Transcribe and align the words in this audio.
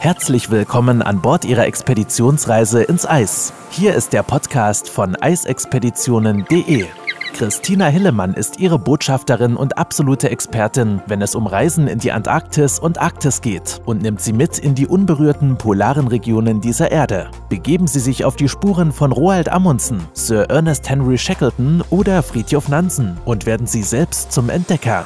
Herzlich 0.00 0.50
willkommen 0.50 1.02
an 1.02 1.20
Bord 1.20 1.44
Ihrer 1.44 1.66
Expeditionsreise 1.66 2.82
ins 2.82 3.04
Eis. 3.04 3.52
Hier 3.68 3.94
ist 3.94 4.14
der 4.14 4.22
Podcast 4.22 4.88
von 4.88 5.14
eisexpeditionen.de. 5.14 6.86
Christina 7.34 7.84
Hillemann 7.88 8.32
ist 8.32 8.58
Ihre 8.58 8.78
Botschafterin 8.78 9.56
und 9.56 9.76
absolute 9.76 10.30
Expertin, 10.30 11.02
wenn 11.06 11.20
es 11.20 11.34
um 11.34 11.46
Reisen 11.46 11.86
in 11.86 11.98
die 11.98 12.12
Antarktis 12.12 12.78
und 12.78 12.96
Arktis 12.96 13.42
geht 13.42 13.82
und 13.84 14.00
nimmt 14.00 14.22
Sie 14.22 14.32
mit 14.32 14.58
in 14.58 14.74
die 14.74 14.86
unberührten 14.86 15.58
polaren 15.58 16.08
Regionen 16.08 16.62
dieser 16.62 16.90
Erde. 16.90 17.30
Begeben 17.50 17.86
Sie 17.86 18.00
sich 18.00 18.24
auf 18.24 18.36
die 18.36 18.48
Spuren 18.48 18.92
von 18.92 19.12
Roald 19.12 19.50
Amundsen, 19.50 20.00
Sir 20.14 20.48
Ernest 20.48 20.88
Henry 20.88 21.18
Shackleton 21.18 21.84
oder 21.90 22.22
Fridtjof 22.22 22.70
Nansen 22.70 23.18
und 23.26 23.44
werden 23.44 23.66
Sie 23.66 23.82
selbst 23.82 24.32
zum 24.32 24.48
Entdecker. 24.48 25.04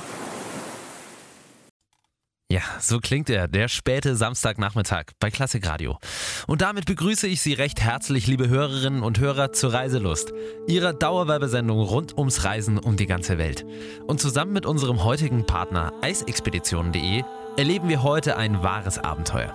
Ja, 2.51 2.61
so 2.79 2.99
klingt 3.01 3.31
er, 3.31 3.49
der 3.49 3.69
späte 3.69 4.17
Samstagnachmittag 4.17 5.05
bei 5.19 5.31
Klassikradio. 5.31 5.99
Und 6.47 6.61
damit 6.61 6.85
begrüße 6.85 7.27
ich 7.27 7.41
Sie 7.41 7.55
recht 7.55 7.81
herzlich, 7.81 8.27
liebe 8.27 8.49
Hörerinnen 8.49 9.03
und 9.03 9.19
Hörer, 9.19 9.53
zur 9.53 9.73
Reiselust, 9.73 10.33
Ihrer 10.67 10.93
Dauerwerbesendung 10.93 11.81
rund 11.81 12.19
ums 12.19 12.45
Reisen 12.45 12.79
um 12.79 12.97
die 12.97 13.07
ganze 13.07 13.39
Welt. 13.39 13.65
Und 14.07 14.21
zusammen 14.21 14.53
mit 14.53 14.67
unserem 14.67 15.05
heutigen 15.05 15.47
Partner 15.47 15.95
eisexpeditionen.de 16.03 17.23
erleben 17.57 17.89
wir 17.89 18.03
heute 18.03 18.37
ein 18.37 18.63
wahres 18.63 18.99
Abenteuer. 18.99 19.55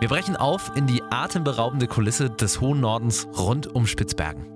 Wir 0.00 0.08
brechen 0.08 0.34
auf 0.34 0.72
in 0.74 0.86
die 0.86 1.02
atemberaubende 1.10 1.86
Kulisse 1.86 2.30
des 2.30 2.60
hohen 2.60 2.80
Nordens 2.80 3.28
rund 3.36 3.72
um 3.72 3.86
Spitzbergen. 3.86 4.46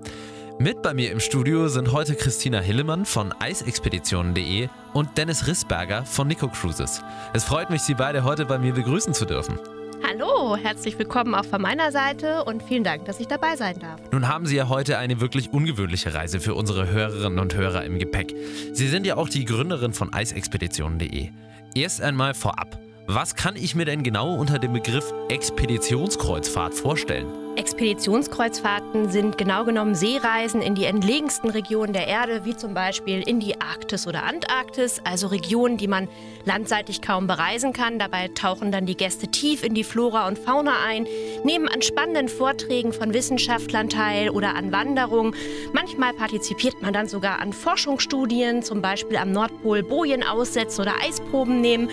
Mit 0.59 0.81
bei 0.81 0.95
mir 0.95 1.11
im 1.11 1.19
Studio 1.19 1.67
sind 1.67 1.91
heute 1.91 2.15
Christina 2.15 2.59
Hillemann 2.59 3.05
von 3.05 3.31
eisexpeditionen.de 3.31 4.69
und 4.93 5.15
Dennis 5.15 5.45
Rissberger 5.45 6.03
von 6.03 6.27
Nico 6.27 6.47
Cruises. 6.47 7.03
Es 7.33 7.43
freut 7.43 7.69
mich, 7.69 7.83
Sie 7.83 7.93
beide 7.93 8.23
heute 8.23 8.43
bei 8.45 8.57
mir 8.57 8.73
begrüßen 8.73 9.13
zu 9.13 9.25
dürfen. 9.25 9.59
Hallo, 10.03 10.57
herzlich 10.57 10.97
willkommen 10.97 11.35
auch 11.35 11.45
von 11.45 11.61
meiner 11.61 11.91
Seite 11.91 12.43
und 12.45 12.63
vielen 12.63 12.83
Dank, 12.83 13.05
dass 13.05 13.19
ich 13.19 13.27
dabei 13.27 13.55
sein 13.55 13.77
darf. 13.77 14.01
Nun 14.11 14.27
haben 14.27 14.47
Sie 14.47 14.55
ja 14.55 14.67
heute 14.67 14.97
eine 14.97 15.21
wirklich 15.21 15.53
ungewöhnliche 15.53 16.15
Reise 16.15 16.39
für 16.39 16.55
unsere 16.55 16.89
Hörerinnen 16.89 17.37
und 17.37 17.53
Hörer 17.53 17.83
im 17.85 17.99
Gepäck. 17.99 18.33
Sie 18.73 18.87
sind 18.87 19.05
ja 19.05 19.15
auch 19.15 19.29
die 19.29 19.45
Gründerin 19.45 19.93
von 19.93 20.11
eisexpeditionen.de. 20.11 21.29
Erst 21.75 22.01
einmal 22.01 22.33
vorab, 22.33 22.79
was 23.05 23.35
kann 23.35 23.55
ich 23.55 23.75
mir 23.75 23.85
denn 23.85 24.01
genau 24.01 24.33
unter 24.33 24.57
dem 24.57 24.73
Begriff 24.73 25.13
Expeditionskreuzfahrt 25.29 26.73
vorstellen? 26.73 27.46
Expeditionskreuzfahrten 27.77 29.11
sind 29.11 29.37
genau 29.37 29.63
genommen 29.63 29.93
Seereisen 29.93 30.63
in 30.63 30.73
die 30.73 30.85
entlegensten 30.85 31.51
Regionen 31.51 31.93
der 31.93 32.07
Erde, 32.07 32.43
wie 32.43 32.57
zum 32.57 32.73
Beispiel 32.73 33.21
in 33.21 33.39
die 33.39 33.61
Arktis 33.61 34.07
oder 34.07 34.23
Antarktis, 34.23 34.99
also 35.03 35.27
Regionen, 35.27 35.77
die 35.77 35.87
man 35.87 36.07
landseitig 36.43 37.03
kaum 37.03 37.27
bereisen 37.27 37.73
kann. 37.73 37.99
Dabei 37.99 38.29
tauchen 38.29 38.71
dann 38.71 38.87
die 38.87 38.97
Gäste 38.97 39.27
tief 39.27 39.63
in 39.63 39.75
die 39.75 39.83
Flora 39.83 40.27
und 40.27 40.39
Fauna 40.39 40.73
ein, 40.87 41.05
nehmen 41.43 41.67
an 41.67 41.83
spannenden 41.83 42.29
Vorträgen 42.29 42.93
von 42.93 43.13
Wissenschaftlern 43.13 43.89
teil 43.89 44.31
oder 44.31 44.55
an 44.55 44.71
Wanderungen. 44.71 45.35
Manchmal 45.71 46.13
partizipiert 46.13 46.81
man 46.81 46.93
dann 46.93 47.07
sogar 47.07 47.37
an 47.37 47.53
Forschungsstudien, 47.53 48.63
zum 48.63 48.81
Beispiel 48.81 49.17
am 49.17 49.31
Nordpol 49.31 49.83
Bojen 49.83 50.23
aussetzen 50.23 50.81
oder 50.81 50.95
Eisproben 51.03 51.61
nehmen. 51.61 51.91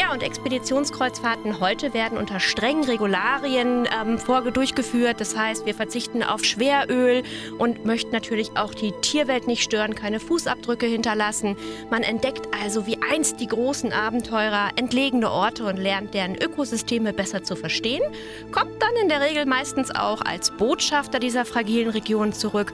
Ja, 0.00 0.12
und 0.12 0.22
Expeditionskreuzfahrten 0.22 1.58
heute 1.58 1.92
werden 1.92 2.18
unter 2.18 2.38
strengen 2.38 2.84
Regularien 2.84 3.88
ähm, 4.00 4.18
durchgeführt. 4.52 5.20
Das 5.20 5.36
heißt, 5.36 5.66
wir 5.66 5.74
verzichten 5.74 6.22
auf 6.22 6.44
Schweröl 6.44 7.24
und 7.58 7.84
möchten 7.84 8.12
natürlich 8.12 8.56
auch 8.56 8.74
die 8.74 8.92
Tierwelt 9.00 9.48
nicht 9.48 9.64
stören, 9.64 9.96
keine 9.96 10.20
Fußabdrücke 10.20 10.86
hinterlassen. 10.86 11.56
Man 11.90 12.04
entdeckt 12.04 12.46
also 12.62 12.86
wie 12.86 12.98
einst 13.10 13.40
die 13.40 13.48
großen 13.48 13.92
Abenteurer 13.92 14.70
entlegene 14.76 15.32
Orte 15.32 15.64
und 15.64 15.78
lernt 15.78 16.14
deren 16.14 16.36
Ökosysteme 16.36 17.12
besser 17.12 17.42
zu 17.42 17.56
verstehen, 17.56 18.02
kommt 18.52 18.80
dann 18.80 18.94
in 19.02 19.08
der 19.08 19.20
Regel 19.20 19.46
meistens 19.46 19.90
auch 19.90 20.20
als 20.20 20.52
Botschafter 20.52 21.18
dieser 21.18 21.44
fragilen 21.44 21.90
Region 21.90 22.32
zurück. 22.32 22.72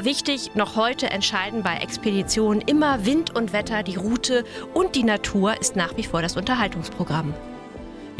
Wichtig, 0.00 0.54
noch 0.54 0.76
heute 0.76 1.10
entscheiden 1.10 1.64
bei 1.64 1.78
Expeditionen 1.78 2.60
immer 2.60 3.04
Wind 3.04 3.34
und 3.34 3.52
Wetter, 3.52 3.82
die 3.82 3.96
Route 3.96 4.44
und 4.72 4.94
die 4.94 5.02
Natur 5.02 5.60
ist 5.60 5.74
nach 5.74 5.96
wie 5.96 6.04
vor 6.04 6.22
das 6.22 6.36
Unterhaltungsprogramm. 6.36 7.34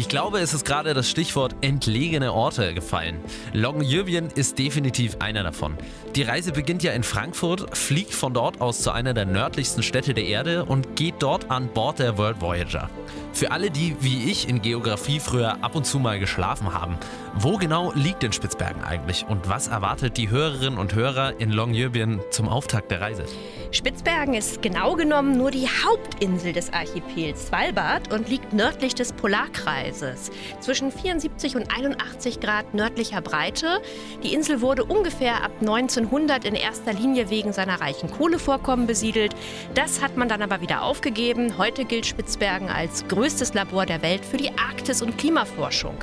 Ich 0.00 0.09
glaube, 0.09 0.38
es 0.38 0.54
ist 0.54 0.64
gerade 0.64 0.94
das 0.94 1.10
Stichwort 1.10 1.56
entlegene 1.60 2.32
Orte 2.32 2.72
gefallen. 2.72 3.19
Longyearbyen 3.53 4.28
ist 4.31 4.56
definitiv 4.56 5.16
einer 5.19 5.42
davon. 5.42 5.76
Die 6.14 6.22
Reise 6.22 6.53
beginnt 6.53 6.84
ja 6.84 6.92
in 6.92 7.03
Frankfurt, 7.03 7.76
fliegt 7.76 8.14
von 8.14 8.32
dort 8.32 8.60
aus 8.60 8.81
zu 8.81 8.92
einer 8.92 9.12
der 9.12 9.25
nördlichsten 9.25 9.82
Städte 9.82 10.14
der 10.14 10.26
Erde 10.26 10.64
und 10.64 10.94
geht 10.94 11.16
dort 11.19 11.50
an 11.50 11.66
Bord 11.66 11.98
der 11.98 12.16
World 12.16 12.41
Voyager. 12.41 12.88
Für 13.32 13.50
alle, 13.50 13.72
die 13.72 13.97
wie 13.98 14.31
ich 14.31 14.48
in 14.48 14.62
Geografie 14.62 15.19
früher 15.19 15.64
ab 15.64 15.75
und 15.75 15.84
zu 15.84 15.98
mal 15.98 16.20
geschlafen 16.20 16.72
haben, 16.72 16.97
wo 17.34 17.56
genau 17.56 17.92
liegt 17.97 18.22
denn 18.22 18.32
Spitzbergen 18.32 18.84
eigentlich 18.84 19.26
und 19.28 19.48
was 19.48 19.66
erwartet 19.66 20.16
die 20.16 20.30
Hörerinnen 20.30 20.78
und 20.78 20.94
Hörer 20.94 21.41
in 21.41 21.50
Longyearbyen 21.50 22.20
zum 22.30 22.48
Auftakt 22.48 22.92
der 22.92 23.00
Reise? 23.00 23.25
Spitzbergen 23.70 24.32
ist 24.32 24.62
genau 24.62 24.94
genommen 24.94 25.36
nur 25.36 25.50
die 25.50 25.68
Hauptinsel 25.68 26.52
des 26.54 26.72
Archipels 26.72 27.48
Svalbard 27.48 28.10
und 28.12 28.28
liegt 28.28 28.54
nördlich 28.54 28.94
des 28.94 29.12
Polarkreises, 29.12 30.30
zwischen 30.60 30.90
74 30.90 31.54
und 31.54 31.70
81 31.70 32.40
Grad 32.40 32.72
nördlicher 32.72 33.20
Breite. 33.20 33.82
Die 34.22 34.32
Insel 34.32 34.62
wurde 34.62 34.84
ungefähr 34.84 35.44
ab 35.44 35.52
1900 35.60 36.46
in 36.46 36.54
erster 36.54 36.94
Linie 36.94 37.28
wegen 37.28 37.52
seiner 37.52 37.80
reichen 37.80 38.10
Kohlevorkommen 38.10 38.86
besiedelt. 38.86 39.34
Das 39.74 40.02
hat 40.02 40.16
man 40.16 40.30
dann 40.30 40.40
aber 40.40 40.62
wieder 40.62 40.82
aufgegeben. 40.82 41.58
Heute 41.58 41.84
gilt 41.84 42.06
Spitzbergen 42.06 42.70
als 42.70 43.06
größtes 43.08 43.52
Labor 43.52 43.84
der 43.84 44.00
Welt 44.00 44.24
für 44.24 44.38
die 44.38 44.50
Arktis- 44.52 45.02
und 45.02 45.18
Klimaforschung. 45.18 45.96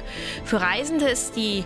Für 0.43 0.61
Reisende 0.61 1.05
ist 1.05 1.35
die 1.35 1.65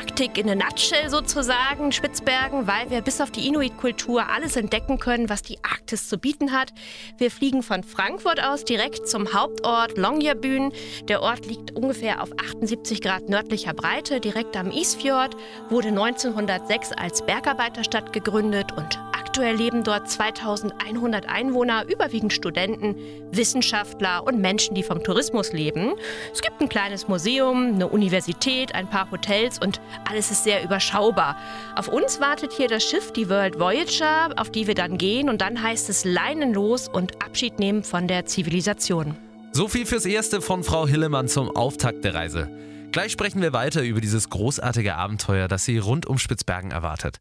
Arktik 0.00 0.38
in 0.38 0.48
a 0.48 0.54
nutshell 0.54 1.10
sozusagen, 1.10 1.92
Spitzbergen, 1.92 2.66
weil 2.66 2.88
wir 2.88 3.02
bis 3.02 3.20
auf 3.20 3.30
die 3.30 3.46
Inuit-Kultur 3.46 4.30
alles 4.30 4.56
entdecken 4.56 4.98
können, 4.98 5.28
was 5.28 5.42
die 5.42 5.58
Arktis 5.62 6.08
zu 6.08 6.16
bieten 6.16 6.52
hat. 6.52 6.72
Wir 7.18 7.30
fliegen 7.30 7.62
von 7.62 7.82
Frankfurt 7.82 8.42
aus 8.42 8.64
direkt 8.64 9.06
zum 9.06 9.34
Hauptort 9.34 9.98
Longyearbyen. 9.98 10.72
Der 11.08 11.20
Ort 11.20 11.44
liegt 11.44 11.72
ungefähr 11.72 12.22
auf 12.22 12.30
78 12.32 13.02
Grad 13.02 13.28
nördlicher 13.28 13.74
Breite, 13.74 14.20
direkt 14.20 14.56
am 14.56 14.70
Isfjord, 14.70 15.36
wurde 15.68 15.88
1906 15.88 16.92
als 16.92 17.26
Bergarbeiterstadt 17.26 18.14
gegründet 18.14 18.72
und 18.72 18.98
Aktuell 19.30 19.54
leben 19.54 19.84
dort 19.84 20.10
2100 20.10 21.28
Einwohner, 21.28 21.84
überwiegend 21.88 22.32
Studenten, 22.32 22.96
Wissenschaftler 23.30 24.26
und 24.26 24.40
Menschen, 24.40 24.74
die 24.74 24.82
vom 24.82 25.04
Tourismus 25.04 25.52
leben. 25.52 25.92
Es 26.32 26.42
gibt 26.42 26.60
ein 26.60 26.68
kleines 26.68 27.06
Museum, 27.06 27.74
eine 27.74 27.86
Universität, 27.86 28.74
ein 28.74 28.90
paar 28.90 29.08
Hotels 29.12 29.60
und 29.60 29.80
alles 30.08 30.32
ist 30.32 30.42
sehr 30.42 30.64
überschaubar. 30.64 31.36
Auf 31.76 31.86
uns 31.86 32.20
wartet 32.20 32.52
hier 32.52 32.66
das 32.66 32.82
Schiff, 32.82 33.12
die 33.12 33.28
World 33.30 33.60
Voyager, 33.60 34.30
auf 34.34 34.50
die 34.50 34.66
wir 34.66 34.74
dann 34.74 34.98
gehen 34.98 35.28
und 35.28 35.42
dann 35.42 35.62
heißt 35.62 35.88
es 35.90 36.04
Leinen 36.04 36.52
los 36.52 36.88
und 36.88 37.22
Abschied 37.24 37.60
nehmen 37.60 37.84
von 37.84 38.08
der 38.08 38.26
Zivilisation. 38.26 39.16
So 39.52 39.68
viel 39.68 39.86
fürs 39.86 40.06
Erste 40.06 40.40
von 40.40 40.64
Frau 40.64 40.88
Hillemann 40.88 41.28
zum 41.28 41.54
Auftakt 41.54 42.02
der 42.02 42.14
Reise. 42.14 42.48
Gleich 42.90 43.12
sprechen 43.12 43.40
wir 43.40 43.52
weiter 43.52 43.82
über 43.82 44.00
dieses 44.00 44.28
großartige 44.28 44.96
Abenteuer, 44.96 45.46
das 45.46 45.64
Sie 45.64 45.78
rund 45.78 46.06
um 46.06 46.18
Spitzbergen 46.18 46.72
erwartet. 46.72 47.20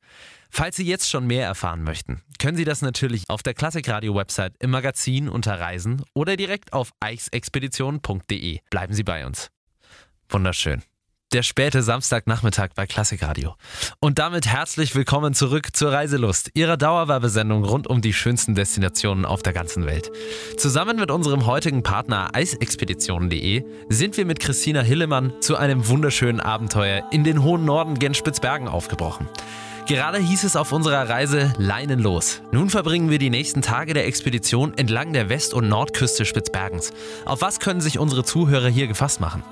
Falls 0.50 0.76
Sie 0.76 0.86
jetzt 0.86 1.10
schon 1.10 1.28
mehr 1.28 1.46
erfahren 1.46 1.84
möchten, 1.84 2.22
können 2.40 2.58
Sie 2.58 2.66
das 2.66 2.82
natürlich 2.82 3.24
auf 3.30 3.44
der 3.44 3.54
Klassikradio-Website 3.54 4.56
im 4.60 4.72
Magazin 4.72 5.30
unter 5.30 5.60
Reisen 5.60 6.04
oder 6.14 6.36
direkt 6.36 6.74
auf 6.74 6.92
eichsexpedition.de. 7.00 8.60
Bleiben 8.70 8.94
Sie 8.94 9.04
bei 9.04 9.26
uns. 9.26 9.50
Wunderschön 10.30 10.84
der 11.32 11.44
späte 11.44 11.84
Samstagnachmittag 11.84 12.70
bei 12.76 12.88
Klassikradio. 12.88 13.56
Und 14.00 14.18
damit 14.18 14.48
herzlich 14.48 14.96
willkommen 14.96 15.34
zurück 15.34 15.76
zur 15.76 15.92
Reiselust, 15.92 16.52
Ihrer 16.56 16.76
Dauerwerbesendung 16.76 17.64
rund 17.64 17.88
um 17.88 18.02
die 18.02 18.14
schönsten 18.14 18.56
Destinationen 18.56 19.26
auf 19.26 19.44
der 19.44 19.54
ganzen 19.54 19.86
Welt. 19.86 20.12
Zusammen 20.58 20.98
mit 20.98 21.12
unserem 21.12 21.46
heutigen 21.46 21.84
Partner 21.84 22.30
eisexpeditionen.de 22.34 23.64
sind 23.90 24.18
wir 24.18 24.26
mit 24.26 24.40
Christina 24.40 24.82
Hillemann 24.82 25.34
zu 25.42 25.56
einem 25.56 25.88
wunderschönen 25.88 26.40
Abenteuer 26.40 27.04
in 27.12 27.24
den 27.24 27.44
hohen 27.44 27.64
Norden 27.64 28.00
gen 28.00 28.16
Spitzbergen 28.16 28.68
aufgebrochen. 28.68 29.28
Gerade 29.90 30.20
hieß 30.20 30.44
es 30.44 30.56
auf 30.56 30.72
unserer 30.72 31.10
Reise 31.10 31.52
Leinen 31.58 31.98
los. 31.98 32.44
Nun 32.52 32.70
verbringen 32.70 33.10
wir 33.10 33.18
die 33.18 33.32
nächsten 33.32 33.64
Tage 33.64 33.96
der 33.96 34.06
Expedition 34.06 34.78
entlang 34.78 35.14
der 35.14 35.30
West- 35.30 35.56
und 35.56 35.68
Nordküste 35.68 36.26
Spitzbergens. 36.26 36.94
Auf 37.26 37.42
was 37.42 37.60
können 37.60 37.82
sich 37.82 37.98
unsere 37.98 38.24
Zuhörer 38.24 38.68
hier 38.70 38.86
gefasst 38.86 39.20
machen? 39.20 39.44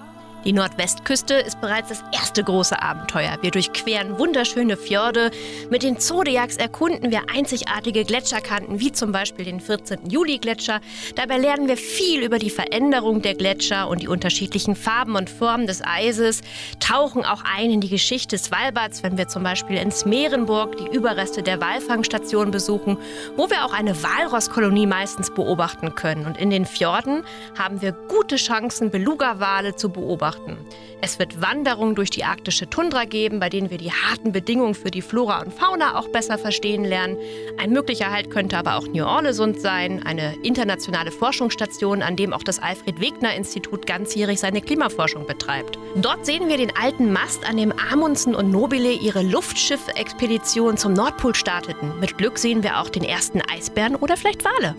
Die 0.47 0.53
Nordwestküste 0.53 1.33
ist 1.33 1.59
bereits 1.59 1.89
das 1.89 2.01
erste 2.13 2.41
große 2.41 2.81
Abenteuer. 2.81 3.37
Wir 3.41 3.51
durchqueren 3.51 4.17
wunderschöne 4.17 4.77
Fjorde. 4.77 5.29
Mit 5.69 5.83
den 5.83 5.99
Zodiacs 5.99 6.55
erkunden 6.55 7.11
wir 7.11 7.23
einzigartige 7.35 8.05
Gletscherkanten, 8.05 8.79
wie 8.79 8.93
zum 8.93 9.11
Beispiel 9.11 9.43
den 9.43 9.59
14. 9.59 10.09
Juli-Gletscher. 10.09 10.79
Dabei 11.15 11.37
lernen 11.37 11.67
wir 11.67 11.75
viel 11.75 12.23
über 12.23 12.39
die 12.39 12.49
Veränderung 12.49 13.21
der 13.21 13.35
Gletscher 13.35 13.89
und 13.89 14.01
die 14.01 14.07
unterschiedlichen 14.07 14.77
Farben 14.77 15.17
und 15.17 15.29
Formen 15.29 15.67
des 15.67 15.83
Eises, 15.83 16.41
tauchen 16.79 17.25
auch 17.25 17.43
ein 17.43 17.69
in 17.69 17.81
die 17.81 17.89
Geschichte 17.89 18.37
Svalbards, 18.37 19.03
wenn 19.03 19.17
wir 19.17 19.27
zum 19.27 19.43
Beispiel 19.43 19.75
in 19.75 19.91
Smerenburg 19.91 20.77
die 20.77 20.95
Überreste 20.95 21.43
der 21.43 21.59
Walfangstation 21.59 22.51
besuchen, 22.51 22.97
wo 23.35 23.49
wir 23.49 23.65
auch 23.65 23.73
eine 23.73 24.01
Walrosskolonie 24.01 24.87
meistens 24.87 25.29
beobachten 25.29 25.93
können. 25.95 26.25
Und 26.25 26.37
in 26.37 26.51
den 26.51 26.65
Fjorden 26.65 27.25
haben 27.59 27.81
wir 27.81 27.91
gute 27.91 28.37
Chancen, 28.37 28.91
Beluga-Wale 28.91 29.75
zu 29.75 29.89
beobachten 29.89 30.36
beobachten. 30.37 30.57
Es 30.99 31.19
wird 31.19 31.41
Wanderungen 31.41 31.95
durch 31.95 32.09
die 32.09 32.23
arktische 32.23 32.69
Tundra 32.69 33.05
geben, 33.05 33.39
bei 33.39 33.49
denen 33.49 33.69
wir 33.69 33.77
die 33.77 33.91
harten 33.91 34.31
Bedingungen 34.31 34.73
für 34.73 34.89
die 34.89 35.03
Flora 35.03 35.41
und 35.41 35.53
Fauna 35.53 35.97
auch 35.97 36.07
besser 36.07 36.37
verstehen 36.37 36.83
lernen. 36.83 37.17
Ein 37.57 37.71
möglicher 37.71 38.11
Halt 38.11 38.31
könnte 38.31 38.57
aber 38.57 38.75
auch 38.77 38.87
New 38.87 39.05
Orleans 39.05 39.61
sein, 39.61 40.03
eine 40.03 40.35
internationale 40.43 41.11
Forschungsstation, 41.11 42.01
an 42.01 42.15
dem 42.15 42.33
auch 42.33 42.43
das 42.43 42.59
Alfred 42.59 42.99
Wegener 42.99 43.35
Institut 43.35 43.85
ganzjährig 43.85 44.39
seine 44.39 44.61
Klimaforschung 44.61 45.27
betreibt. 45.27 45.77
Dort 45.95 46.25
sehen 46.25 46.47
wir 46.47 46.57
den 46.57 46.75
alten 46.75 47.11
Mast, 47.13 47.47
an 47.47 47.57
dem 47.57 47.73
Amundsen 47.91 48.33
und 48.33 48.49
Nobile 48.49 48.91
ihre 48.91 49.21
Luftschiff-Expedition 49.21 50.77
zum 50.77 50.93
Nordpol 50.93 51.35
starteten. 51.35 51.99
Mit 51.99 52.17
Glück 52.17 52.39
sehen 52.39 52.63
wir 52.63 52.79
auch 52.79 52.89
den 52.89 53.03
ersten 53.03 53.41
Eisbären 53.41 53.95
oder 53.95 54.17
vielleicht 54.17 54.43
Wale. 54.43 54.75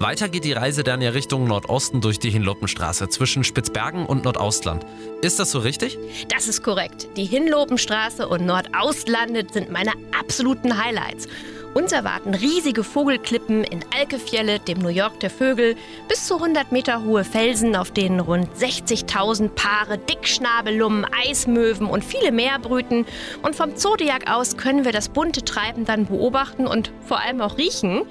Weiter 0.00 0.30
geht 0.30 0.44
die 0.44 0.52
Reise 0.52 0.82
dann 0.82 1.02
ja 1.02 1.10
Richtung 1.10 1.46
Nordosten 1.46 2.00
durch 2.00 2.18
die 2.18 2.30
Hinlopenstraße 2.30 3.10
zwischen 3.10 3.44
Spitzbergen 3.44 4.06
und 4.06 4.24
Nordaustland. 4.24 4.86
Ist 5.20 5.38
das 5.38 5.50
so 5.50 5.58
richtig? 5.58 5.98
Das 6.34 6.48
ist 6.48 6.62
korrekt. 6.62 7.08
Die 7.18 7.26
Hinlopenstraße 7.26 8.26
und 8.26 8.46
Nordaustlandet 8.46 9.52
sind 9.52 9.70
meine 9.70 9.92
absoluten 10.18 10.82
Highlights. 10.82 11.28
Uns 11.74 11.92
erwarten 11.92 12.32
riesige 12.32 12.82
Vogelklippen 12.82 13.62
in 13.62 13.84
Alkefjelle, 13.94 14.58
dem 14.58 14.78
New 14.78 14.88
York 14.88 15.20
der 15.20 15.28
Vögel, 15.28 15.76
bis 16.08 16.26
zu 16.26 16.36
100 16.36 16.72
Meter 16.72 17.04
hohe 17.04 17.22
Felsen, 17.22 17.76
auf 17.76 17.90
denen 17.90 18.20
rund 18.20 18.48
60.000 18.56 19.50
Paare 19.50 19.98
Dickschnabellummen, 19.98 21.06
Eismöwen 21.26 21.86
und 21.86 22.04
viele 22.04 22.32
mehr 22.32 22.58
brüten. 22.58 23.04
Und 23.42 23.54
vom 23.54 23.76
Zodiac 23.76 24.30
aus 24.30 24.56
können 24.56 24.86
wir 24.86 24.92
das 24.92 25.10
bunte 25.10 25.44
Treiben 25.44 25.84
dann 25.84 26.06
beobachten 26.06 26.66
und 26.66 26.90
vor 27.06 27.20
allem 27.20 27.42
auch 27.42 27.58
riechen. 27.58 28.02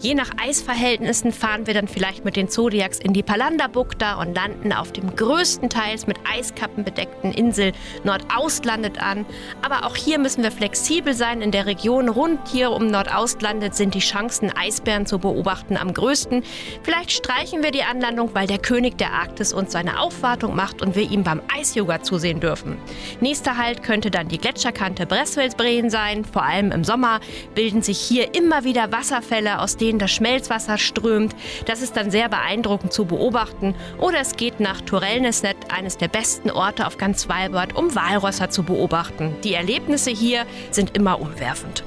Je 0.00 0.14
nach 0.14 0.30
Eisverhältnissen 0.42 1.32
fahren 1.32 1.66
wir 1.66 1.74
dann 1.74 1.88
vielleicht 1.88 2.24
mit 2.24 2.36
den 2.36 2.48
Zodiacs 2.48 2.98
in 2.98 3.12
die 3.12 3.22
Palanderbuchta 3.22 4.20
und 4.20 4.34
landen 4.34 4.72
auf 4.72 4.92
dem 4.92 5.14
größtenteils 5.14 6.06
mit 6.06 6.18
Eiskappen 6.30 6.84
bedeckten 6.84 7.32
Insel 7.32 7.72
Nordaustlandet 8.04 9.00
an. 9.00 9.24
Aber 9.62 9.86
auch 9.86 9.96
hier 9.96 10.18
müssen 10.18 10.42
wir 10.42 10.52
flexibel 10.52 11.14
sein. 11.14 11.40
In 11.40 11.50
der 11.50 11.66
Region 11.66 12.08
rund 12.08 12.40
hier 12.48 12.70
um 12.70 12.88
Nordaustlandet 12.88 13.74
sind 13.74 13.94
die 13.94 14.00
Chancen, 14.00 14.50
Eisbären 14.54 15.06
zu 15.06 15.18
beobachten, 15.18 15.76
am 15.76 15.94
größten. 15.94 16.42
Vielleicht 16.82 17.12
streichen 17.12 17.62
wir 17.62 17.70
die 17.70 17.82
Anlandung, 17.82 18.30
weil 18.34 18.46
der 18.46 18.58
König 18.58 18.98
der 18.98 19.12
Arktis 19.12 19.52
uns 19.52 19.72
seine 19.72 20.00
Aufwartung 20.00 20.54
macht 20.54 20.82
und 20.82 20.96
wir 20.96 21.10
ihm 21.10 21.24
beim 21.24 21.40
Eisyoga 21.56 22.02
zusehen 22.02 22.40
dürfen. 22.40 22.76
Nächster 23.20 23.56
Halt 23.56 23.82
könnte 23.82 24.10
dann 24.10 24.28
die 24.28 24.38
Gletscherkante 24.38 25.06
Bresswelsbreen 25.06 25.90
sein. 25.90 26.24
Vor 26.24 26.42
allem 26.42 26.72
im 26.72 26.84
Sommer 26.84 27.20
bilden 27.54 27.82
sich 27.82 27.98
hier 27.98 28.34
immer 28.34 28.64
wieder 28.64 28.92
Wasserfälle, 28.92 29.60
aus 29.60 29.76
denen 29.76 29.93
denen 29.94 29.98
das 30.00 30.12
Schmelzwasser 30.12 30.76
strömt. 30.78 31.34
Das 31.66 31.80
ist 31.80 31.96
dann 31.96 32.10
sehr 32.10 32.28
beeindruckend 32.28 32.92
zu 32.92 33.04
beobachten. 33.04 33.74
Oder 33.98 34.20
es 34.20 34.36
geht 34.36 34.58
nach 34.60 34.80
Torellnesnet, 34.80 35.56
eines 35.68 35.96
der 35.96 36.08
besten 36.08 36.50
Orte 36.50 36.86
auf 36.86 36.98
ganz 36.98 37.22
Svalbard, 37.22 37.76
um 37.76 37.94
Walrösser 37.94 38.50
zu 38.50 38.64
beobachten. 38.64 39.36
Die 39.44 39.54
Erlebnisse 39.54 40.10
hier 40.10 40.46
sind 40.70 40.96
immer 40.96 41.20
umwerfend 41.20 41.84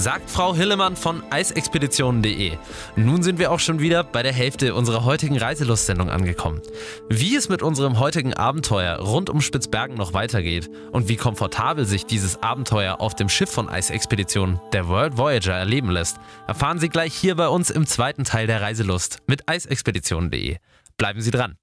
sagt 0.00 0.30
Frau 0.30 0.54
Hillemann 0.54 0.96
von 0.96 1.22
eisexpeditionen.de. 1.30 2.52
Nun 2.96 3.22
sind 3.22 3.38
wir 3.38 3.50
auch 3.50 3.60
schon 3.60 3.80
wieder 3.80 4.04
bei 4.04 4.22
der 4.22 4.32
Hälfte 4.32 4.74
unserer 4.74 5.04
heutigen 5.04 5.36
Reiselustsendung 5.36 6.10
angekommen. 6.10 6.62
Wie 7.08 7.36
es 7.36 7.48
mit 7.48 7.62
unserem 7.62 7.98
heutigen 7.98 8.34
Abenteuer 8.34 8.98
rund 8.98 9.30
um 9.30 9.40
Spitzbergen 9.40 9.96
noch 9.96 10.12
weitergeht 10.12 10.70
und 10.92 11.08
wie 11.08 11.16
komfortabel 11.16 11.84
sich 11.84 12.06
dieses 12.06 12.42
Abenteuer 12.42 13.00
auf 13.00 13.14
dem 13.14 13.28
Schiff 13.28 13.50
von 13.50 13.68
Eisexpeditionen, 13.68 14.60
der 14.72 14.88
World 14.88 15.18
Voyager, 15.18 15.54
erleben 15.54 15.90
lässt, 15.90 16.18
erfahren 16.46 16.78
Sie 16.78 16.88
gleich 16.88 17.14
hier 17.14 17.34
bei 17.34 17.48
uns 17.48 17.70
im 17.70 17.86
zweiten 17.86 18.24
Teil 18.24 18.46
der 18.46 18.60
Reiselust 18.60 19.18
mit 19.26 19.48
eisexpeditionen.de. 19.48 20.56
Bleiben 20.96 21.20
Sie 21.20 21.30
dran. 21.30 21.56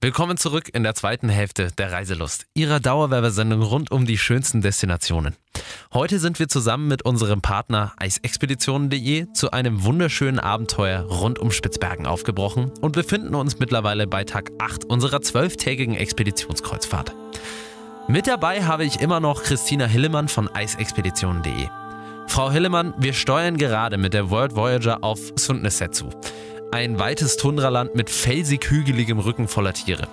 Willkommen 0.00 0.36
zurück 0.36 0.68
in 0.72 0.84
der 0.84 0.94
zweiten 0.94 1.28
Hälfte 1.28 1.72
der 1.76 1.90
Reiselust, 1.90 2.46
Ihrer 2.54 2.78
Dauerwerbesendung 2.78 3.62
rund 3.62 3.90
um 3.90 4.06
die 4.06 4.16
schönsten 4.16 4.60
Destinationen. 4.60 5.34
Heute 5.92 6.20
sind 6.20 6.38
wir 6.38 6.46
zusammen 6.46 6.86
mit 6.86 7.04
unserem 7.04 7.40
Partner 7.40 7.94
eisexpeditionen.de 7.96 9.32
zu 9.32 9.50
einem 9.50 9.82
wunderschönen 9.82 10.38
Abenteuer 10.38 11.00
rund 11.00 11.40
um 11.40 11.50
Spitzbergen 11.50 12.06
aufgebrochen 12.06 12.70
und 12.80 12.92
befinden 12.92 13.34
uns 13.34 13.58
mittlerweile 13.58 14.06
bei 14.06 14.22
Tag 14.22 14.52
8 14.60 14.84
unserer 14.84 15.20
zwölftägigen 15.20 15.96
Expeditionskreuzfahrt. 15.96 17.12
Mit 18.06 18.28
dabei 18.28 18.62
habe 18.62 18.84
ich 18.84 19.00
immer 19.00 19.18
noch 19.18 19.42
Christina 19.42 19.86
Hillemann 19.86 20.28
von 20.28 20.48
eisexpeditionen.de. 20.48 21.66
Frau 22.28 22.52
Hillemann, 22.52 22.94
wir 22.98 23.14
steuern 23.14 23.56
gerade 23.56 23.98
mit 23.98 24.14
der 24.14 24.30
World 24.30 24.54
Voyager 24.54 25.02
auf 25.02 25.18
Sundneset 25.34 25.92
zu. 25.92 26.10
Ein 26.70 26.98
weites 26.98 27.38
Tundraland 27.38 27.94
mit 27.94 28.10
felsig-hügeligem 28.10 29.18
Rücken 29.18 29.48
voller 29.48 29.72
Tiere. 29.72 30.06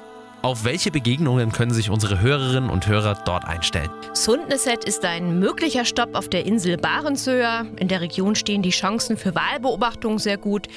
Auf 0.45 0.63
welche 0.63 0.91
Begegnungen 0.91 1.51
können 1.51 1.73
sich 1.73 1.89
unsere 1.89 2.21
Hörerinnen 2.21 2.69
und 2.69 2.85
Hörer 2.85 3.17
dort 3.25 3.45
einstellen? 3.45 3.89
Sundneset 4.13 4.85
ist 4.85 5.03
ein 5.03 5.39
möglicher 5.39 5.85
Stopp 5.85 6.13
auf 6.13 6.29
der 6.29 6.45
Insel 6.45 6.77
Barentsöer. 6.77 7.65
In 7.79 7.87
der 7.87 8.01
Region 8.01 8.35
stehen 8.35 8.61
die 8.61 8.69
Chancen 8.69 9.17
für 9.17 9.33
Wahlbeobachtungen 9.33 10.19
sehr 10.19 10.37
gut. 10.37 10.67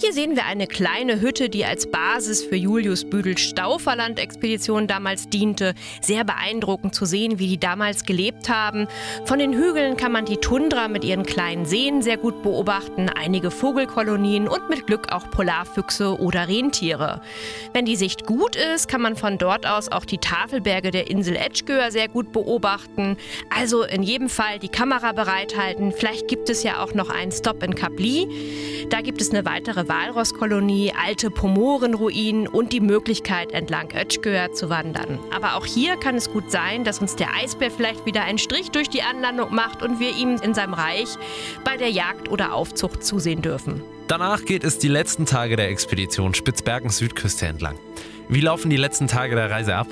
Hier 0.00 0.14
sehen 0.14 0.34
wir 0.34 0.46
eine 0.46 0.66
kleine 0.66 1.20
Hütte, 1.20 1.50
die 1.50 1.66
als 1.66 1.90
Basis 1.90 2.42
für 2.42 2.56
Julius 2.56 3.04
Büdels 3.04 3.42
Stauferland-Expedition 3.42 4.86
damals 4.86 5.28
diente. 5.28 5.74
Sehr 6.00 6.24
beeindruckend 6.24 6.94
zu 6.94 7.04
sehen, 7.04 7.38
wie 7.38 7.48
die 7.48 7.60
damals 7.60 8.04
gelebt 8.04 8.48
haben. 8.48 8.88
Von 9.26 9.38
den 9.38 9.52
Hügeln 9.52 9.98
kann 9.98 10.10
man 10.10 10.24
die 10.24 10.38
Tundra 10.38 10.88
mit 10.88 11.04
ihren 11.04 11.26
kleinen 11.26 11.66
Seen 11.66 12.00
sehr 12.00 12.16
gut 12.16 12.42
beobachten, 12.42 13.10
einige 13.10 13.50
Vogelkolonien 13.50 14.48
und 14.48 14.70
mit 14.70 14.86
Glück 14.86 15.12
auch 15.12 15.30
Polarfüchse 15.30 16.18
oder 16.18 16.48
Rentiere. 16.48 17.20
Wenn 17.74 17.84
die 17.84 17.96
Sicht 17.96 18.24
gut 18.24 18.56
ist, 18.56 18.88
kann 18.88 19.02
man 19.02 19.17
von 19.18 19.38
dort 19.38 19.66
aus 19.66 19.90
auch 19.90 20.04
die 20.04 20.18
Tafelberge 20.18 20.90
der 20.90 21.10
Insel 21.10 21.36
Edgegoer 21.36 21.90
sehr 21.90 22.08
gut 22.08 22.32
beobachten. 22.32 23.16
Also 23.54 23.82
in 23.82 24.02
jedem 24.02 24.28
Fall 24.28 24.58
die 24.58 24.68
Kamera 24.68 25.12
bereithalten. 25.12 25.92
Vielleicht 25.92 26.28
gibt 26.28 26.48
es 26.48 26.62
ja 26.62 26.82
auch 26.82 26.94
noch 26.94 27.10
einen 27.10 27.32
Stop 27.32 27.62
in 27.62 27.74
Kapli. 27.74 28.86
Da 28.90 29.00
gibt 29.00 29.20
es 29.20 29.30
eine 29.30 29.44
weitere 29.44 29.88
Walrosskolonie, 29.88 30.92
alte 31.04 31.30
Pomorenruinen 31.30 32.48
und 32.48 32.72
die 32.72 32.80
Möglichkeit, 32.80 33.52
entlang 33.52 33.90
Edgegoer 33.90 34.52
zu 34.52 34.70
wandern. 34.70 35.18
Aber 35.34 35.56
auch 35.56 35.66
hier 35.66 35.96
kann 35.96 36.14
es 36.14 36.30
gut 36.30 36.50
sein, 36.50 36.84
dass 36.84 37.00
uns 37.00 37.16
der 37.16 37.34
Eisbär 37.34 37.70
vielleicht 37.70 38.06
wieder 38.06 38.22
einen 38.22 38.38
Strich 38.38 38.70
durch 38.70 38.88
die 38.88 39.02
Anlandung 39.02 39.54
macht 39.54 39.82
und 39.82 40.00
wir 40.00 40.16
ihm 40.16 40.36
in 40.42 40.54
seinem 40.54 40.74
Reich 40.74 41.16
bei 41.64 41.76
der 41.76 41.90
Jagd 41.90 42.30
oder 42.30 42.54
Aufzucht 42.54 43.04
zusehen 43.04 43.42
dürfen. 43.42 43.82
Danach 44.08 44.46
geht 44.46 44.64
es 44.64 44.78
die 44.78 44.88
letzten 44.88 45.26
Tage 45.26 45.56
der 45.56 45.68
Expedition 45.68 46.32
Spitzbergen 46.32 46.88
Südküste 46.88 47.44
entlang. 47.44 47.78
Wie 48.30 48.40
laufen 48.40 48.70
die 48.70 48.78
letzten 48.78 49.06
Tage 49.06 49.34
der 49.34 49.50
Reise 49.50 49.74
ab? 49.74 49.86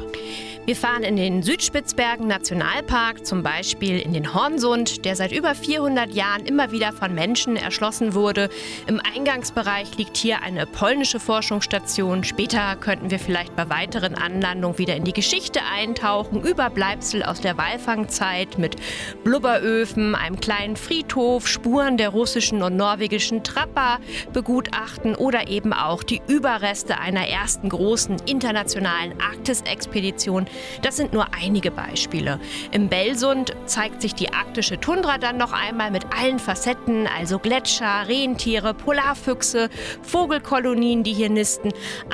Wir 0.67 0.75
fahren 0.75 1.05
in 1.05 1.15
den 1.15 1.45
Südspitzbergen 1.45 2.27
Nationalpark, 2.27 3.25
zum 3.25 3.45
Beispiel 3.45 4.01
in 4.01 4.13
den 4.13 4.35
Hornsund, 4.35 5.05
der 5.05 5.15
seit 5.15 5.31
über 5.31 5.55
400 5.55 6.13
Jahren 6.13 6.45
immer 6.45 6.73
wieder 6.73 6.93
von 6.93 7.15
Menschen 7.15 7.55
erschlossen 7.55 8.15
wurde. 8.15 8.49
Im 8.89 9.01
Eingangsbereich 9.15 9.97
liegt 9.97 10.17
hier 10.17 10.43
eine 10.43 10.67
polnische 10.67 11.21
Forschungsstation. 11.21 12.25
Später 12.25 12.75
könnten 12.75 13.13
wir 13.13 13.21
vielleicht 13.21 13.55
bei 13.55 13.71
weiteren 13.71 14.17
Anlandungen 14.17 14.77
wieder 14.77 14.97
in 14.97 15.05
die 15.05 15.13
Geschichte 15.13 15.61
eintauchen, 15.73 16.43
Überbleibsel 16.43 17.23
aus 17.23 17.41
der 17.41 17.57
Walfangzeit 17.57 18.59
mit 18.59 18.75
Blubberöfen, 19.23 20.17
einem 20.17 20.41
kleinen 20.41 20.75
Friedhof, 20.75 21.47
Spuren 21.47 21.97
der 21.97 22.09
russischen 22.09 22.65
und 22.65 22.75
norwegischen 22.75 23.45
Trapper 23.45 24.01
begutachten 24.33 25.15
oder 25.15 25.47
eben 25.47 25.73
auch 25.73 26.03
die 26.03 26.23
Überreste 26.27 26.99
einer 26.99 27.29
ersten 27.29 27.69
großen 27.69 28.17
internationalen 28.27 29.15
Arktisexpedition 29.21 30.49
das 30.83 30.97
sind 30.97 31.13
nur 31.13 31.27
einige 31.35 31.71
Beispiele. 31.71 32.41
Im 32.73 32.89
Belsund 32.89 33.55
zeigt 33.67 34.03
sich 34.03 34.15
die 34.15 34.33
arktische 34.33 34.79
Tundra 34.81 35.19
dann 35.19 35.37
noch 35.37 35.53
einmal 35.53 35.91
mit 35.91 36.05
allen 36.17 36.39
Facetten, 36.39 37.07
also 37.07 37.39
Gletscher, 37.39 38.09
Rentiere, 38.09 38.75
Polarfüchse, 38.75 39.69
Vogelkolonien, 40.03 41.03
die 41.03 41.13
hier 41.13 41.31
nisten, 41.31 41.73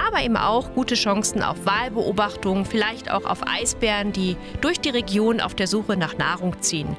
aber 0.08 0.22
eben 0.22 0.36
auch 0.36 0.72
gute 0.74 0.94
Chancen 0.94 1.42
auf 1.42 1.64
Wahlbeobachtungen, 1.64 2.64
vielleicht 2.64 3.10
auch 3.10 3.24
auf 3.24 3.46
Eisbären, 3.46 4.12
die 4.12 4.36
durch 4.60 4.80
die 4.80 4.90
Region 4.90 5.40
auf 5.40 5.54
der 5.54 5.66
Suche 5.66 5.96
nach 5.96 6.16
Nahrung 6.16 6.60
ziehen. 6.62 6.96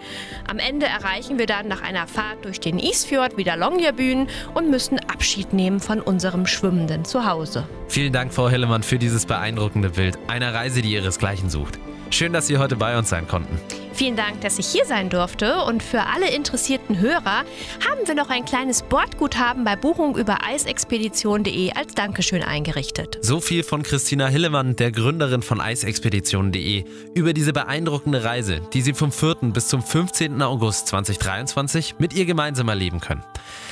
Am 0.50 0.60
Ende 0.60 0.86
erreichen 0.86 1.38
wir 1.40 1.46
dann 1.46 1.68
nach 1.68 1.82
einer 1.82 2.08
Fahrt 2.08 2.46
durch 2.46 2.60
den 2.60 2.80
Isfjord 2.80 3.38
wieder 3.38 3.58
Longyearbyen 3.58 4.28
und 4.54 4.70
müssen 4.70 5.00
Abschied 5.00 5.54
nehmen 5.54 5.80
von 5.80 6.02
unserem 6.02 6.46
schwimmenden 6.46 7.06
Zuhause. 7.06 7.68
Vielen 7.88 8.14
Dank, 8.14 8.34
Frau 8.34 8.50
Hellemann, 8.50 8.84
für 8.84 8.98
dieses 8.98 9.26
beeindruckende 9.26 9.90
Bild 9.90 10.18
einer 10.28 10.54
Reise, 10.54 10.82
die 10.82 10.94
ihresgleichen 10.94 11.33
sucht. 11.50 11.80
Schön, 12.10 12.32
dass 12.32 12.48
Sie 12.48 12.58
heute 12.58 12.76
bei 12.76 12.98
uns 12.98 13.10
sein 13.10 13.28
konnten. 13.28 13.60
Vielen 13.94 14.16
Dank, 14.16 14.42
dass 14.42 14.60
ich 14.60 14.68
hier 14.68 14.86
sein 14.86 15.10
durfte. 15.10 15.64
Und 15.64 15.84
für 15.84 16.02
alle 16.02 16.30
interessierten 16.30 17.00
Hörer 17.00 17.44
haben 17.88 18.08
wir 18.08 18.16
noch 18.16 18.30
ein 18.30 18.46
kleines 18.46 18.84
Bordguthaben 18.84 19.64
bei 19.64 19.76
Buchung 19.76 20.18
über 20.18 20.44
eisexpedition.de 20.44 21.72
als 21.74 21.94
Dankeschön 21.94 22.44
eingerichtet. 22.44 23.20
So 23.22 23.40
viel 23.40 23.64
von 23.64 23.84
Christina 23.84 24.28
Hillemann, 24.28 24.76
der 24.76 24.92
Gründerin 24.92 25.42
von 25.42 25.62
eisexpedition.de, 25.62 26.86
über 27.14 27.34
diese 27.34 27.54
beeindruckende 27.54 28.24
Reise, 28.24 28.62
die 28.74 28.82
Sie 28.82 28.94
vom 28.94 29.12
4. 29.12 29.36
bis 29.54 29.68
zum 29.68 29.82
15. 29.84 30.42
August 30.42 30.88
2023 30.88 31.96
mit 32.00 32.14
ihr 32.14 32.26
gemeinsam 32.26 32.70
erleben 32.70 33.00
können. 33.00 33.24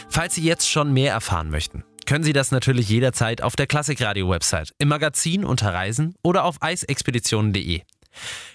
Falls 0.09 0.35
Sie 0.35 0.43
jetzt 0.43 0.69
schon 0.69 0.93
mehr 0.93 1.13
erfahren 1.13 1.49
möchten, 1.49 1.83
können 2.05 2.23
Sie 2.23 2.33
das 2.33 2.51
natürlich 2.51 2.89
jederzeit 2.89 3.41
auf 3.41 3.55
der 3.55 3.67
Klassikradio-Website, 3.67 4.73
im 4.77 4.87
Magazin 4.89 5.45
unter 5.45 5.73
Reisen 5.73 6.15
oder 6.23 6.43
auf 6.45 6.61
eisexpeditionen.de. 6.61 7.81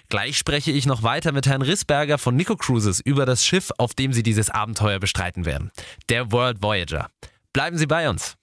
Gleich 0.09 0.37
spreche 0.37 0.71
ich 0.71 0.85
noch 0.85 1.03
weiter 1.03 1.31
mit 1.31 1.47
Herrn 1.47 1.61
Rissberger 1.61 2.17
von 2.17 2.35
Nico 2.35 2.55
Cruises 2.55 2.99
über 2.99 3.25
das 3.25 3.45
Schiff, 3.45 3.71
auf 3.77 3.93
dem 3.93 4.13
Sie 4.13 4.23
dieses 4.23 4.49
Abenteuer 4.49 4.99
bestreiten 4.99 5.45
werden, 5.45 5.71
der 6.09 6.31
World 6.31 6.61
Voyager. 6.61 7.09
Bleiben 7.53 7.77
Sie 7.77 7.87
bei 7.87 8.09
uns. 8.09 8.37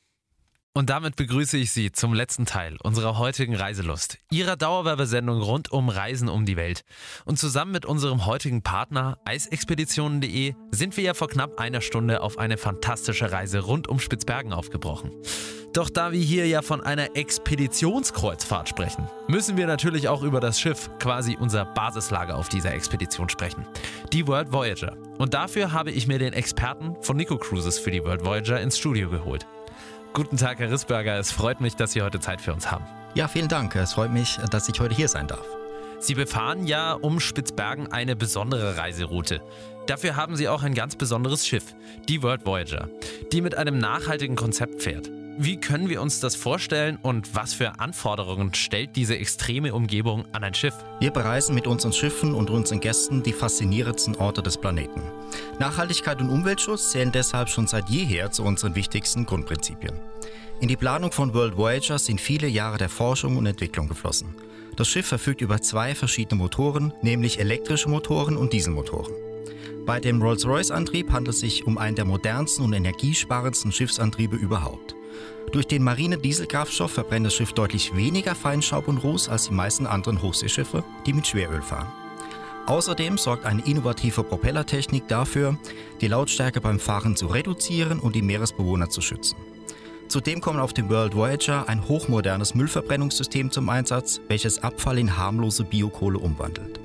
Und 0.76 0.90
damit 0.90 1.14
begrüße 1.14 1.57
ich 1.57 1.71
Sie 1.71 1.93
zum 1.93 2.14
letzten 2.14 2.47
Teil 2.47 2.78
unserer 2.83 3.16
heutigen 3.16 3.54
Reiselust, 3.54 4.19
Ihrer 4.33 4.57
Dauerwerbesendung 4.57 5.40
rund 5.40 5.71
um 5.71 5.88
Reisen 5.88 6.28
um 6.28 6.47
die 6.47 6.57
Welt. 6.57 6.83
Und 7.25 7.38
zusammen 7.38 7.71
mit 7.71 7.87
unserem 7.87 8.26
heutigen 8.26 8.62
Partner 8.62 9.19
eisexpeditionen.de 9.25 10.54
sind 10.73 10.97
wir 10.97 11.04
ja 11.04 11.14
vor 11.14 11.28
knapp 11.28 11.61
einer 11.61 11.81
Stunde 11.81 12.23
auf 12.23 12.38
eine 12.38 12.57
fantastische 12.57 13.31
Reise 13.31 13.61
rund 13.61 13.87
um 13.87 14.00
Spitzbergen 14.00 14.52
aufgebrochen. 14.52 15.12
Doch 15.75 15.90
da 15.90 16.11
wir 16.11 16.21
hier 16.21 16.49
ja 16.49 16.61
von 16.61 16.83
einer 16.83 17.16
Expeditionskreuzfahrt 17.16 18.69
sprechen, 18.69 19.09
müssen 19.28 19.57
wir 19.57 19.69
natürlich 19.69 20.09
auch 20.09 20.25
über 20.25 20.40
das 20.40 20.59
Schiff, 20.59 20.90
quasi 20.99 21.37
unser 21.38 21.66
Basislager 21.66 22.37
auf 22.37 22.49
dieser 22.49 22.75
Expedition 22.75 23.28
sprechen. 23.28 23.64
Die 24.12 24.26
World 24.26 24.52
Voyager. 24.52 24.97
Und 25.19 25.35
dafür 25.35 25.71
habe 25.71 25.93
ich 25.93 26.09
mir 26.09 26.19
den 26.19 26.33
Experten 26.33 26.97
von 27.00 27.16
Nico 27.16 27.38
Cruises 27.38 27.78
für 27.78 27.93
die 27.93 28.02
World 28.02 28.25
Voyager 28.25 28.61
ins 28.61 28.76
Studio 28.76 29.09
geholt. 29.09 29.47
Guten 30.16 30.37
Tag, 30.37 30.61
Herr 30.61 30.71
Rissberger. 30.71 31.18
Es 31.18 31.33
freut 31.33 31.61
mich, 31.61 31.75
dass 31.75 31.90
Sie 31.90 32.00
heute 32.00 32.21
Zeit 32.21 32.40
für 32.40 32.52
uns 32.52 32.71
haben. 32.71 32.85
Ja, 33.14 33.26
vielen 33.26 33.49
Dank. 33.49 33.75
Es 33.75 33.94
freut 33.94 34.12
mich, 34.12 34.38
dass 34.49 34.68
ich 34.68 34.78
heute 34.78 34.94
hier 34.94 35.09
sein 35.09 35.26
darf. 35.26 35.44
Sie 35.99 36.14
befahren 36.14 36.68
ja 36.68 36.92
um 36.92 37.18
Spitzbergen 37.18 37.90
eine 37.90 38.14
besondere 38.14 38.76
Reiseroute. 38.76 39.42
Dafür 39.88 40.14
haben 40.14 40.37
Sie 40.37 40.49
auch 40.49 40.62
ein 40.62 40.75
ganz 40.75 40.94
besonderes 40.94 41.44
Schiff, 41.44 41.75
die 42.09 42.23
World 42.23 42.47
Voyager, 42.47 42.88
die 43.33 43.40
mit 43.40 43.56
einem 43.56 43.78
nachhaltigen 43.78 44.37
Konzept 44.37 44.85
fährt. 44.85 45.11
Wie 45.37 45.57
können 45.57 45.88
wir 45.88 46.00
uns 46.00 46.21
das 46.21 46.37
vorstellen 46.37 46.97
und 47.03 47.35
was 47.35 47.55
für 47.55 47.81
Anforderungen 47.81 48.55
stellt 48.55 48.95
diese 48.95 49.19
extreme 49.19 49.75
Umgebung 49.75 50.25
an 50.31 50.45
ein 50.45 50.55
Schiff? 50.55 50.75
Wir 51.00 51.11
bereisen 51.11 51.57
mit 51.57 51.67
unseren 51.67 51.93
Schiffen 51.93 52.35
und 52.35 52.50
unseren 52.50 52.79
Gästen 52.79 53.25
die 53.25 53.33
faszinierendsten 53.33 54.14
Orte 54.14 54.45
des 54.45 54.57
Planeten. 54.57 55.03
Nachhaltigkeit 55.59 56.21
und 56.21 56.31
Umweltschutz 56.31 56.93
zählen 56.93 57.11
deshalb 57.11 57.49
schon 57.49 57.67
seit 57.67 57.88
jeher 57.88 58.31
zu 58.31 58.45
unseren 58.45 58.76
wichtigsten 58.76 59.26
Grundprinzipien. 59.26 59.99
In 60.61 60.69
die 60.69 60.76
Planung 60.76 61.11
von 61.11 61.35
World 61.35 61.57
Voyager 61.57 61.99
sind 61.99 62.21
viele 62.21 62.47
Jahre 62.47 62.79
der 62.79 62.88
Forschung 62.88 63.37
und 63.37 63.47
Entwicklung 63.47 63.88
geflossen. 63.88 64.37
Das 64.76 64.87
Schiff 64.87 65.07
verfügt 65.07 65.41
über 65.41 65.61
zwei 65.61 65.97
verschiedene 65.97 66.41
Motoren, 66.41 66.93
nämlich 67.03 67.41
elektrische 67.41 67.88
Motoren 67.88 68.37
und 68.37 68.53
Dieselmotoren. 68.53 69.12
Bei 69.85 69.99
dem 69.99 70.23
Rolls-Royce-Antrieb 70.23 71.11
handelt 71.11 71.35
es 71.35 71.41
sich 71.41 71.67
um 71.67 71.76
einen 71.76 71.97
der 71.97 72.05
modernsten 72.05 72.64
und 72.64 72.73
energiesparendsten 72.73 73.73
Schiffsantriebe 73.73 74.37
überhaupt. 74.37 74.95
Durch 75.52 75.66
den 75.66 75.83
marine 75.83 76.18
Dieselkraftstoff 76.18 76.92
verbrennt 76.92 77.26
das 77.26 77.35
Schiff 77.35 77.52
deutlich 77.52 77.94
weniger 77.94 78.35
Feinstaub 78.35 78.88
und 78.88 78.99
Ruß 78.99 79.28
als 79.28 79.49
die 79.49 79.54
meisten 79.54 79.87
anderen 79.87 80.23
Hochseeschiffe, 80.23 80.83
die 81.06 81.12
mit 81.12 81.26
Schweröl 81.26 81.62
fahren. 81.62 81.92
Außerdem 82.66 83.18
sorgt 83.18 83.44
eine 83.44 83.62
innovative 83.66 84.25
Propellertechnik 84.25 85.06
dafür, 85.06 85.59
die 86.00 86.09
Lautstärke 86.09 86.61
beim 86.61 86.80
Fahren 86.80 87.14
zu 87.14 87.26
reduzieren 87.26 88.00
und 88.00 88.16
die 88.16 88.23
Meeresbewohner 88.23 88.88
zu 88.88 89.02
schützen. 89.02 89.37
Zudem 90.09 90.40
kommt 90.40 90.61
auf 90.61 90.73
dem 90.73 90.88
World 90.88 91.14
Voyager 91.14 91.68
ein 91.68 91.87
hochmodernes 91.87 92.54
Müllverbrennungssystem 92.54 93.50
zum 93.50 93.68
Einsatz, 93.68 94.21
welches 94.28 94.62
Abfall 94.62 94.99
in 94.99 95.16
harmlose 95.16 95.64
Biokohle 95.64 96.18
umwandelt. 96.18 96.80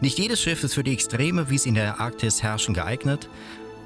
Nicht 0.00 0.18
jedes 0.18 0.40
Schiff 0.40 0.64
ist 0.64 0.74
für 0.74 0.84
die 0.84 0.92
Extreme, 0.92 1.50
wie 1.50 1.58
sie 1.58 1.70
in 1.70 1.74
der 1.74 2.00
Arktis 2.00 2.42
herrschen, 2.42 2.74
geeignet, 2.74 3.28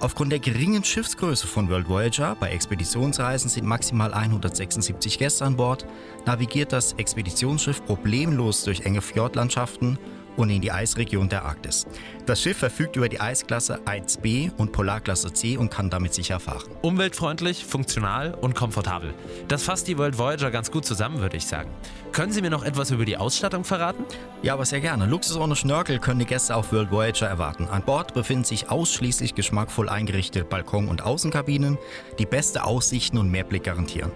Aufgrund 0.01 0.33
der 0.33 0.39
geringen 0.39 0.85
Schiffsgröße 0.85 1.47
von 1.47 1.71
World 1.71 1.89
Voyager, 1.89 2.37
bei 2.39 2.51
Expeditionsreisen 2.51 3.49
sind 3.49 3.67
maximal 3.67 4.13
176 4.13 5.19
Gäste 5.19 5.45
an 5.45 5.57
Bord, 5.57 5.87
navigiert 6.27 6.73
das 6.73 6.93
Expeditionsschiff 6.95 7.85
problemlos 7.85 8.65
durch 8.65 8.81
enge 8.83 9.01
Fjordlandschaften 9.01 9.99
und 10.37 10.51
in 10.51 10.61
die 10.61 10.73
Eisregion 10.73 11.29
der 11.29 11.45
Arktis. 11.45 11.87
Das 12.27 12.41
Schiff 12.41 12.59
verfügt 12.59 12.97
über 12.97 13.09
die 13.09 13.21
Eisklasse 13.21 13.81
1b 13.85 14.53
und 14.57 14.73
Polarklasse 14.73 15.33
C 15.33 15.57
und 15.57 15.71
kann 15.71 15.91
damit 15.91 16.15
sicher 16.15 16.41
fahren. 16.41 16.65
Umweltfreundlich, 16.83 17.65
funktional 17.65 18.35
und 18.35 18.55
komfortabel. 18.55 19.15
Das 19.49 19.63
fasst 19.63 19.89
die 19.89 19.99
World 19.99 20.19
Voyager 20.19 20.51
ganz 20.51 20.71
gut 20.71 20.85
zusammen, 20.85 21.21
würde 21.21 21.37
ich 21.37 21.47
sagen. 21.47 21.71
Können 22.13 22.33
Sie 22.33 22.43
mir 22.43 22.51
noch 22.51 22.65
etwas 22.65 22.91
über 22.91 23.05
die 23.05 23.17
Ausstattung 23.17 23.65
verraten? 23.65 24.05
Ja, 24.43 24.55
aber 24.55 24.65
sehr 24.65 24.81
gerne. 24.81 25.07
Luxus 25.07 25.37
ohne 25.37 25.57
Schnörkel 25.57 25.99
können 25.99 26.21
die 26.21 26.27
Gäste 26.27 26.57
auf 26.57 26.73
World 26.73 26.91
Voyager 26.91 27.27
erwarten. 27.27 27.69
An 27.69 27.83
Bord 27.83 28.15
befinden 28.15 28.45
sich 28.45 28.71
ausschließlich 28.71 29.35
geschmackvoll 29.35 29.89
eingerichtete 29.89 30.45
Balkon- 30.45 30.89
und 30.89 31.03
Außenkabinen, 31.03 31.79
die 32.19 32.27
beste 32.27 32.65
Aussichten 32.65 33.19
und 33.19 33.31
Mehrblick 33.31 33.65
garantieren. 33.65 34.13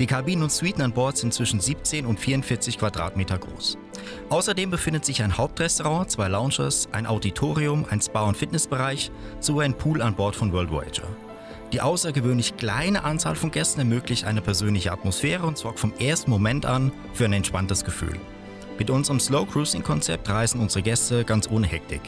Die 0.00 0.06
Kabinen 0.06 0.44
und 0.44 0.50
Suiten 0.50 0.80
an 0.80 0.92
Bord 0.92 1.18
sind 1.18 1.34
zwischen 1.34 1.60
17 1.60 2.06
und 2.06 2.18
44 2.18 2.78
Quadratmeter 2.78 3.36
groß. 3.36 3.76
Außerdem 4.30 4.70
befindet 4.70 5.04
sich 5.04 5.22
ein 5.22 5.36
Hauptrestaurant, 5.36 6.10
zwei 6.10 6.26
Lounges, 6.28 6.88
ein 6.90 7.06
Auditorium, 7.06 7.84
ein 7.90 8.00
Spa- 8.00 8.24
und 8.24 8.34
Fitnessbereich 8.34 9.12
sowie 9.40 9.64
ein 9.64 9.76
Pool 9.76 10.00
an 10.00 10.14
Bord 10.14 10.34
von 10.34 10.54
World 10.54 10.70
Voyager. 10.70 11.06
Die 11.74 11.82
außergewöhnlich 11.82 12.56
kleine 12.56 13.04
Anzahl 13.04 13.36
von 13.36 13.50
Gästen 13.50 13.80
ermöglicht 13.80 14.24
eine 14.24 14.40
persönliche 14.40 14.90
Atmosphäre 14.90 15.46
und 15.46 15.58
sorgt 15.58 15.78
vom 15.78 15.92
ersten 15.98 16.30
Moment 16.30 16.64
an 16.64 16.92
für 17.12 17.26
ein 17.26 17.34
entspanntes 17.34 17.84
Gefühl. 17.84 18.18
Mit 18.78 18.88
unserem 18.88 19.20
Slow 19.20 19.46
Cruising 19.46 19.82
Konzept 19.82 20.30
reisen 20.30 20.62
unsere 20.62 20.82
Gäste 20.82 21.26
ganz 21.26 21.50
ohne 21.50 21.66
Hektik. 21.66 22.00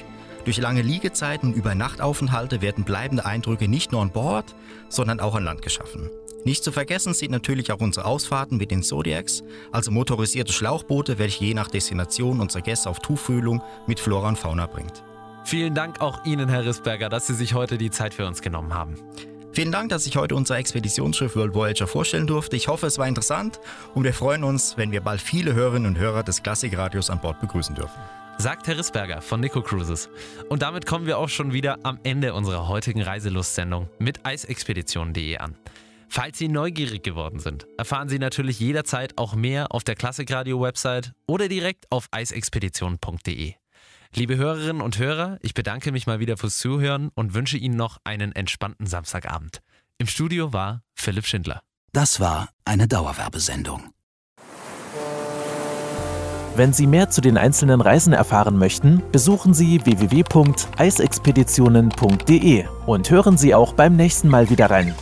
Durch 0.47 0.57
lange 0.57 0.81
Liegezeiten 0.81 1.51
und 1.51 1.57
Übernachtaufenthalte 1.57 2.63
werden 2.63 2.85
bleibende 2.85 3.27
Eindrücke 3.27 3.69
nicht 3.69 3.93
nur 3.93 4.01
an 4.01 4.13
Bord, 4.13 4.57
sondern 4.89 5.21
auch 5.21 5.35
an 5.35 5.45
Land 5.45 5.61
geschaffen. 5.61 6.09
Nicht 6.45 6.65
zu 6.65 6.73
vergessen 6.73 7.15
sind 7.15 7.31
natürlich 7.31 7.71
auch 7.71 7.81
unsere 7.81 8.05
Ausfahrten 8.05 8.59
mit 8.59 8.73
den 8.73 8.83
Zodiacs, 8.83 9.45
also 9.71 9.93
motorisierte 9.93 10.53
Schlauchboote, 10.53 11.19
welche 11.19 11.45
je 11.45 11.55
nach 11.55 11.69
Destination 11.69 12.41
unsere 12.41 12.63
Gäste 12.63 12.91
auf 12.91 12.99
Tuchfühlung 12.99 13.63
mit 13.87 14.01
Flora 14.01 14.29
und 14.29 14.39
Fauna 14.39 14.67
bringt. 14.67 15.05
Vielen 15.45 15.75
Dank 15.75 16.01
auch 16.01 16.25
Ihnen, 16.25 16.49
Herr 16.49 16.65
Rissberger, 16.65 17.09
dass 17.09 17.29
Sie 17.29 17.35
sich 17.35 17.55
heute 17.55 17.79
die 17.79 17.91
Zeit 17.91 18.15
für 18.15 18.27
uns 18.27 18.43
genommen 18.43 18.75
haben. 18.75 18.97
Vielen 19.53 19.71
Dank, 19.71 19.91
dass 19.91 20.07
ich 20.07 20.17
heute 20.17 20.35
unser 20.35 20.57
Expeditionsschiff 20.57 21.37
World 21.37 21.55
Voyager 21.55 21.87
vorstellen 21.87 22.27
durfte. 22.27 22.57
Ich 22.57 22.69
hoffe, 22.69 22.87
es 22.87 22.99
war 22.99 23.07
interessant 23.07 23.61
und 23.95 24.03
wir 24.03 24.15
freuen 24.15 24.43
uns, 24.45 24.77
wenn 24.77 24.91
wir 24.91 25.03
bald 25.03 25.21
viele 25.21 25.55
Hörerinnen 25.55 25.87
und 25.95 25.99
Hörer 25.99 26.23
des 26.23 26.43
Klassikradios 26.43 27.11
an 27.11 27.21
Bord 27.21 27.41
begrüßen 27.41 27.75
dürfen. 27.75 28.01
Sagt 28.39 28.67
Herr 28.67 28.79
Rissberger 28.79 29.21
von 29.21 29.41
Nico 29.41 29.61
Cruises. 29.61 30.09
Und 30.49 30.63
damit 30.63 30.87
kommen 30.87 31.07
wir 31.07 31.19
auch 31.19 31.29
schon 31.29 31.53
wieder 31.53 31.79
am 31.83 31.99
Ende 32.03 32.35
unserer 32.35 32.67
heutigen 32.67 33.03
Reiselustsendung 33.03 33.89
mit 33.99 34.25
eisexpedition.de 34.25 35.37
an. 35.37 35.55
Falls 36.15 36.37
Sie 36.37 36.49
neugierig 36.49 37.03
geworden 37.03 37.39
sind, 37.39 37.67
erfahren 37.79 38.11
Sie 38.11 38.19
natürlich 38.19 38.61
jederzeit 38.61 39.17
auch 39.17 39.35
mehr 39.35 39.73
auf 39.73 39.83
der 39.83 39.95
Klassikradio-Website 39.95 41.15
oder 41.27 41.49
direkt 41.49 41.91
auf 41.91 42.09
eisexpedition.de. 42.11 43.55
Liebe 44.15 44.37
Hörerinnen 44.37 44.83
und 44.83 44.99
Hörer, 44.99 45.39
ich 45.41 45.55
bedanke 45.55 45.91
mich 45.91 46.07
mal 46.07 46.21
wieder 46.21 46.37
fürs 46.37 46.59
Zuhören 46.59 47.09
und 47.15 47.33
wünsche 47.33 47.57
Ihnen 47.57 47.77
noch 47.77 47.97
einen 48.05 48.33
entspannten 48.33 48.87
Samstagabend. 48.87 49.63
Im 49.97 50.07
Studio 50.07 50.53
war 50.53 50.83
Philipp 50.95 51.25
Schindler. 51.25 51.63
Das 51.95 52.21
war 52.21 52.51
eine 52.67 52.89
Dauerwerbesendung. 52.89 53.95
Wenn 56.57 56.75
Sie 56.75 56.87
mehr 56.87 57.09
zu 57.09 57.23
den 57.23 57.39
einzelnen 57.39 57.81
Reisen 57.81 58.13
erfahren 58.13 58.59
möchten, 58.59 59.03
besuchen 59.13 59.55
Sie 59.55 59.83
www.eisexpeditionen.de 59.87 62.67
und 62.85 63.09
hören 63.09 63.39
Sie 63.39 63.55
auch 63.55 63.73
beim 63.73 63.97
nächsten 63.97 64.29
Mal 64.29 64.51
wieder 64.51 64.69
rein. 64.69 64.95